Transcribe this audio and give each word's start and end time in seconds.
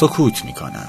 سکوت 0.00 0.44
می‌کنم. 0.44 0.88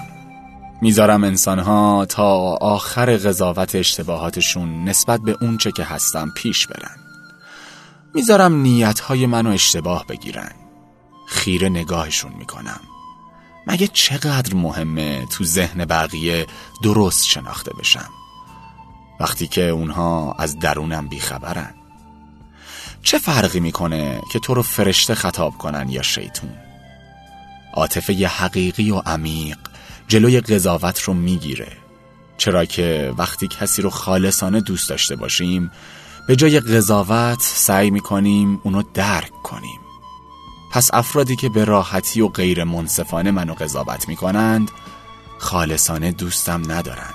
می‌ذارم 0.81 1.23
انسانها 1.23 2.05
تا 2.05 2.25
آخر 2.62 3.17
قضاوت 3.17 3.76
اشتباهاتشون 3.76 4.84
نسبت 4.84 5.21
به 5.21 5.38
اونچه 5.41 5.71
که 5.71 5.84
هستم 5.84 6.31
پیش 6.35 6.67
برن. 6.67 6.95
می‌ذارم 8.13 8.62
نیتهای 8.62 9.26
منو 9.26 9.49
اشتباه 9.49 10.05
بگیرن. 10.05 10.52
خیره 11.27 11.70
نگاهشون 11.70 12.31
می‌کنم. 12.31 12.79
مگه 13.67 13.88
چقدر 13.88 14.53
مهمه 14.53 15.26
تو 15.26 15.43
ذهن 15.43 15.85
بقیه 15.85 16.48
درست 16.84 17.26
شناخته 17.26 17.71
بشم؟ 17.79 18.09
وقتی 19.20 19.48
که 19.48 19.70
اونها 19.70 20.35
از 20.40 20.59
درونم 20.59 21.07
بیخبرن. 21.07 21.73
چه 23.04 23.17
فرقی 23.17 23.59
می‌کنه 23.59 24.21
که 24.31 24.40
تو 24.40 24.54
رو 24.54 24.62
فرشته 24.62 25.15
خطاب 25.15 25.57
کنن 25.57 25.90
یا 25.90 26.01
شیطون؟ 26.01 26.73
عاطفه 27.74 28.27
حقیقی 28.27 28.91
و 28.91 28.98
عمیق 28.98 29.57
جلوی 30.07 30.41
قضاوت 30.41 31.02
رو 31.02 31.13
می‌گیره. 31.13 31.71
چرا 32.38 32.65
که 32.65 33.13
وقتی 33.18 33.48
کسی 33.48 33.82
رو 33.82 33.90
خالصانه 33.90 34.62
دوست 34.62 34.90
داشته 34.90 35.15
باشیم 35.15 35.71
به 36.27 36.35
جای 36.35 36.60
قضاوت 36.60 37.41
سعی 37.41 37.91
می‌کنیم 37.91 38.62
اونو 38.63 38.84
درک 38.93 39.32
کنیم. 39.43 39.80
پس 40.71 40.90
افرادی 40.93 41.35
که 41.35 41.49
به 41.49 41.65
راحتی 41.65 42.21
و 42.21 42.27
غیر 42.27 42.63
منصفانه 42.63 43.32
منو 43.32 43.54
قضاوت 43.54 44.08
می‌کنند 44.10 44.71
خالصانه 45.37 46.12
دوستم 46.12 46.71
ندارن. 46.71 47.13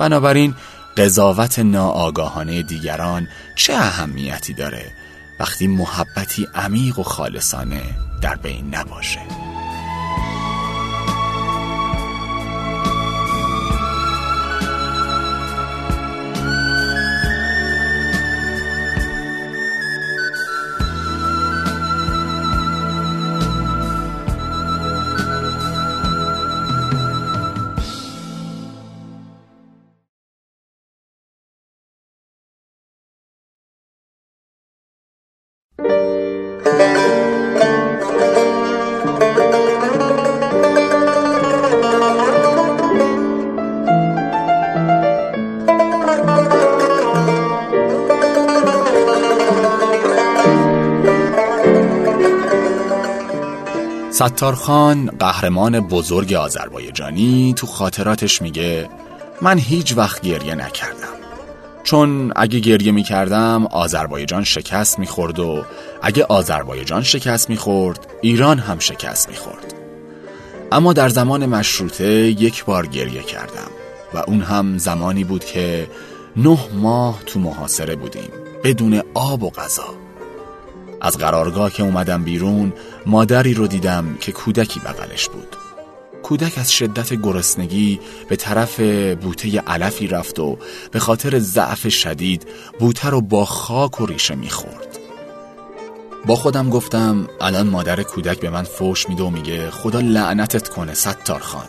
بنابراین 0.00 0.54
قضاوت 0.96 1.58
ناآگاهانه 1.58 2.62
دیگران 2.62 3.28
چه 3.56 3.72
اهمیتی 3.72 4.54
داره 4.54 4.92
وقتی 5.40 5.66
محبتی 5.66 6.46
عمیق 6.54 6.98
و 6.98 7.02
خالصانه 7.02 7.82
در 8.22 8.34
بین 8.34 8.74
نباشه؟ 8.74 9.43
ستارخان 54.14 55.06
قهرمان 55.18 55.80
بزرگ 55.80 56.32
آذربایجانی 56.32 57.54
تو 57.56 57.66
خاطراتش 57.66 58.42
میگه 58.42 58.88
من 59.42 59.58
هیچ 59.58 59.96
وقت 59.96 60.20
گریه 60.20 60.54
نکردم. 60.54 61.14
چون 61.84 62.32
اگه 62.36 62.58
گریه 62.58 62.92
می‌کردم 62.92 63.66
آذربایجان 63.66 64.44
شکست 64.44 64.98
می‌خورد 64.98 65.38
و 65.38 65.64
اگه 66.02 66.24
آذربایجان 66.24 67.02
شکست 67.02 67.50
می‌خورد 67.50 68.06
ایران 68.22 68.58
هم 68.58 68.78
شکست 68.78 69.28
می‌خورد. 69.28 69.74
اما 70.72 70.92
در 70.92 71.08
زمان 71.08 71.46
مشروطه 71.46 72.06
یک 72.14 72.64
بار 72.64 72.86
گریه 72.86 73.22
کردم 73.22 73.70
و 74.14 74.18
اون 74.18 74.40
هم 74.40 74.78
زمانی 74.78 75.24
بود 75.24 75.44
که 75.44 75.90
نه 76.36 76.58
ماه 76.74 77.20
تو 77.26 77.40
محاصره 77.40 77.96
بودیم 77.96 78.30
بدون 78.64 79.02
آب 79.14 79.42
و 79.42 79.50
غذا. 79.50 80.03
از 81.04 81.18
قرارگاه 81.18 81.72
که 81.72 81.82
اومدم 81.82 82.24
بیرون 82.24 82.72
مادری 83.06 83.54
رو 83.54 83.66
دیدم 83.66 84.16
که 84.20 84.32
کودکی 84.32 84.80
بغلش 84.80 85.28
بود. 85.28 85.56
کودک 86.22 86.58
از 86.58 86.72
شدت 86.72 87.14
گرسنگی 87.14 88.00
به 88.28 88.36
طرف 88.36 88.80
بوته 89.20 89.60
علفی 89.60 90.06
رفت 90.06 90.38
و 90.38 90.58
به 90.90 90.98
خاطر 90.98 91.38
ضعف 91.38 91.88
شدید 91.88 92.48
بوته 92.78 93.10
رو 93.10 93.20
با 93.20 93.44
خاک 93.44 94.00
و 94.00 94.06
ریشه 94.06 94.34
می‌خورد. 94.34 94.98
با 96.26 96.36
خودم 96.36 96.70
گفتم 96.70 97.28
الان 97.40 97.66
مادر 97.66 98.02
کودک 98.02 98.40
به 98.40 98.50
من 98.50 98.62
فوش 98.62 99.08
میده 99.08 99.22
و 99.22 99.30
میگه 99.30 99.70
خدا 99.70 100.00
لعنتت 100.00 100.68
کنه 100.68 100.94
ستار 100.94 101.40
خان. 101.40 101.68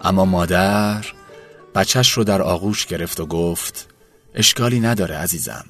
اما 0.00 0.24
مادر 0.24 1.06
بچهش 1.74 2.12
رو 2.12 2.24
در 2.24 2.42
آغوش 2.42 2.86
گرفت 2.86 3.20
و 3.20 3.26
گفت 3.26 3.88
اشکالی 4.34 4.80
نداره 4.80 5.16
عزیزم 5.16 5.64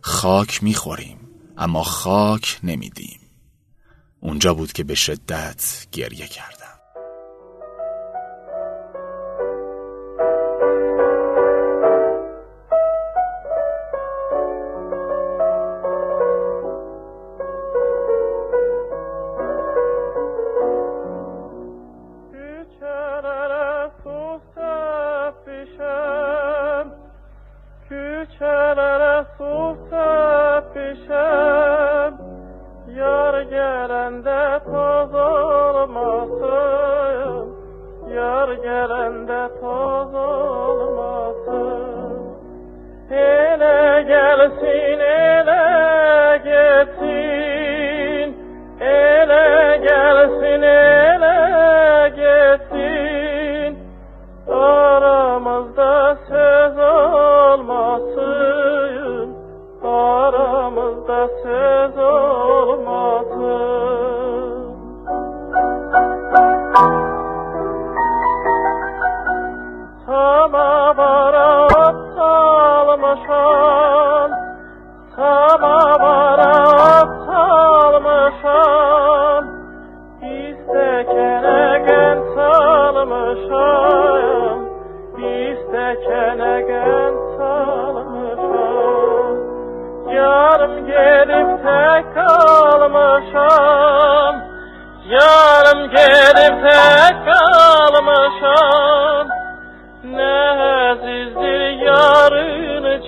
خاک 0.00 0.62
می‌خوریم. 0.62 1.18
اما 1.56 1.82
خاک 1.82 2.60
نمیدیم. 2.62 3.20
اونجا 4.20 4.54
بود 4.54 4.72
که 4.72 4.84
به 4.84 4.94
شدت 4.94 5.86
گریه 5.92 6.26
کردم. 6.26 6.61
gelende 33.62 34.60
toz 34.64 35.14
olmasın. 35.14 36.62
Yar 38.14 38.48
gelende 38.48 39.48
toz 39.60 40.14
olmasın. 40.14 41.72
Ele 43.10 44.02
gelsin 44.02 44.98
ele 45.00 45.61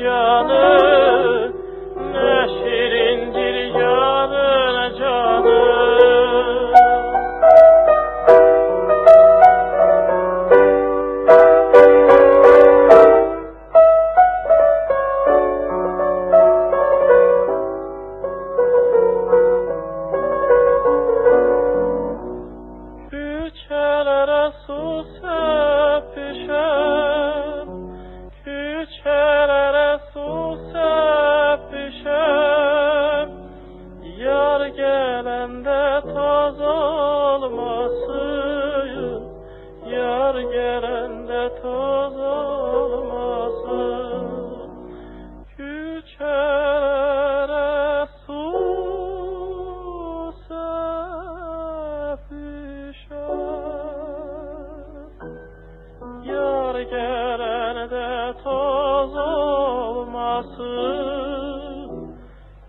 canım 0.05 1.44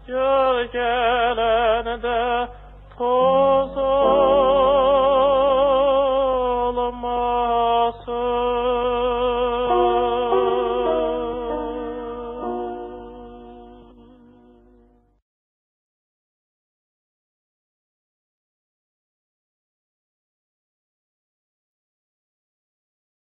Yar 0.08 0.66
gelende 0.74 2.50
to 2.98 3.35